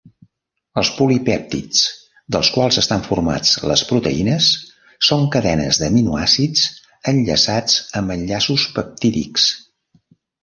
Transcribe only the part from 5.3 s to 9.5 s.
cadenes d'aminoàcids enllaçats amb enllaços peptídics.